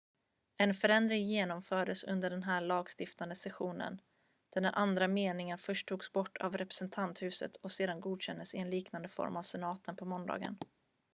[0.57, 4.01] en förändring genomfördes under den här lagstiftande sessionen
[4.53, 9.09] där den andra meningen först togs bort av representanthuset och sedan godkändes i en liknande
[9.09, 10.57] form av senaten på måndagen